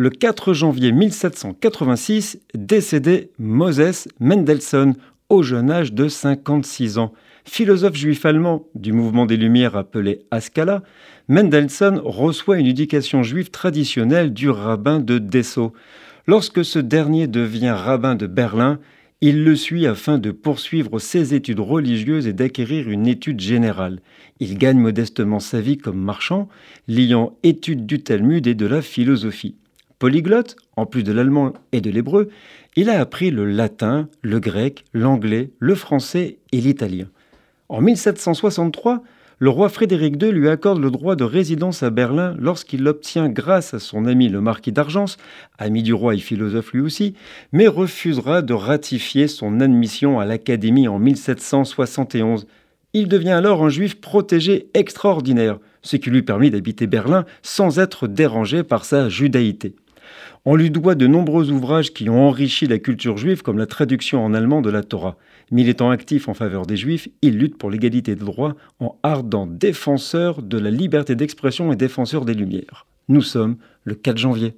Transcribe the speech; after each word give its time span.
le 0.00 0.08
4 0.08 0.54
janvier 0.54 0.92
1786, 0.92 2.40
décédait 2.54 3.32
Moses 3.38 4.08
Mendelssohn 4.18 4.94
au 5.28 5.42
jeune 5.42 5.70
âge 5.70 5.92
de 5.92 6.08
56 6.08 6.96
ans. 6.96 7.12
Philosophe 7.44 7.96
juif 7.96 8.24
allemand 8.24 8.64
du 8.74 8.94
mouvement 8.94 9.26
des 9.26 9.36
Lumières 9.36 9.76
appelé 9.76 10.20
Haskalah, 10.30 10.82
Mendelssohn 11.28 12.00
reçoit 12.02 12.58
une 12.58 12.66
éducation 12.66 13.22
juive 13.22 13.50
traditionnelle 13.50 14.32
du 14.32 14.48
rabbin 14.48 15.00
de 15.00 15.18
Dessau. 15.18 15.74
Lorsque 16.26 16.64
ce 16.64 16.78
dernier 16.78 17.26
devient 17.26 17.74
rabbin 17.76 18.14
de 18.14 18.26
Berlin, 18.26 18.78
il 19.20 19.44
le 19.44 19.54
suit 19.54 19.86
afin 19.86 20.16
de 20.16 20.30
poursuivre 20.30 20.98
ses 20.98 21.34
études 21.34 21.60
religieuses 21.60 22.26
et 22.26 22.32
d'acquérir 22.32 22.88
une 22.88 23.06
étude 23.06 23.40
générale. 23.40 24.00
Il 24.38 24.56
gagne 24.56 24.78
modestement 24.78 25.40
sa 25.40 25.60
vie 25.60 25.76
comme 25.76 26.00
marchand, 26.00 26.48
liant 26.88 27.36
études 27.42 27.84
du 27.84 28.02
Talmud 28.02 28.46
et 28.46 28.54
de 28.54 28.64
la 28.64 28.80
philosophie. 28.80 29.56
Polyglotte, 30.00 30.56
en 30.76 30.86
plus 30.86 31.04
de 31.04 31.12
l'allemand 31.12 31.52
et 31.72 31.82
de 31.82 31.90
l'hébreu, 31.90 32.30
il 32.74 32.88
a 32.88 32.98
appris 32.98 33.30
le 33.30 33.44
latin, 33.44 34.08
le 34.22 34.40
grec, 34.40 34.86
l'anglais, 34.94 35.50
le 35.58 35.74
français 35.74 36.38
et 36.52 36.60
l'italien. 36.60 37.06
En 37.68 37.82
1763, 37.82 39.02
le 39.40 39.50
roi 39.50 39.68
Frédéric 39.68 40.20
II 40.22 40.32
lui 40.32 40.48
accorde 40.48 40.80
le 40.80 40.90
droit 40.90 41.16
de 41.16 41.24
résidence 41.24 41.82
à 41.82 41.90
Berlin 41.90 42.34
lorsqu'il 42.38 42.82
l'obtient 42.82 43.28
grâce 43.28 43.74
à 43.74 43.78
son 43.78 44.06
ami 44.06 44.30
le 44.30 44.40
marquis 44.40 44.72
d'Argence, 44.72 45.18
ami 45.58 45.82
du 45.82 45.92
roi 45.92 46.14
et 46.14 46.18
philosophe 46.18 46.72
lui 46.72 46.80
aussi, 46.80 47.12
mais 47.52 47.68
refusera 47.68 48.40
de 48.40 48.54
ratifier 48.54 49.28
son 49.28 49.60
admission 49.60 50.18
à 50.18 50.24
l'Académie 50.24 50.88
en 50.88 50.98
1771. 50.98 52.46
Il 52.94 53.06
devient 53.06 53.30
alors 53.30 53.62
un 53.62 53.68
juif 53.68 54.00
protégé 54.00 54.70
extraordinaire, 54.72 55.58
ce 55.82 55.96
qui 55.96 56.08
lui 56.08 56.22
permet 56.22 56.48
d'habiter 56.48 56.86
Berlin 56.86 57.26
sans 57.42 57.78
être 57.78 58.06
dérangé 58.08 58.62
par 58.62 58.86
sa 58.86 59.10
judaïté. 59.10 59.74
On 60.44 60.56
lui 60.56 60.70
doit 60.70 60.94
de 60.94 61.06
nombreux 61.06 61.50
ouvrages 61.50 61.92
qui 61.92 62.08
ont 62.08 62.28
enrichi 62.28 62.66
la 62.66 62.78
culture 62.78 63.18
juive, 63.18 63.42
comme 63.42 63.58
la 63.58 63.66
traduction 63.66 64.24
en 64.24 64.32
allemand 64.32 64.62
de 64.62 64.70
la 64.70 64.82
Torah. 64.82 65.16
Militant 65.50 65.90
actif 65.90 66.28
en 66.28 66.34
faveur 66.34 66.66
des 66.66 66.76
juifs, 66.76 67.08
il 67.22 67.36
lutte 67.36 67.58
pour 67.58 67.70
l'égalité 67.70 68.14
de 68.14 68.24
droits 68.24 68.56
en 68.78 68.96
ardent 69.02 69.46
défenseur 69.46 70.42
de 70.42 70.58
la 70.58 70.70
liberté 70.70 71.14
d'expression 71.14 71.72
et 71.72 71.76
défenseur 71.76 72.24
des 72.24 72.34
Lumières. 72.34 72.86
Nous 73.08 73.22
sommes 73.22 73.56
le 73.84 73.94
4 73.94 74.16
janvier. 74.16 74.54